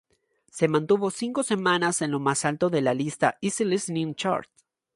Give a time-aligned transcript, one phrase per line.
[0.51, 4.49] Se mantuvo cinco semanas en lo más alto de la lista Easy Listening chart.